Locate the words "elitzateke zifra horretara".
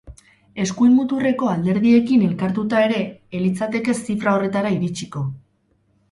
3.41-4.73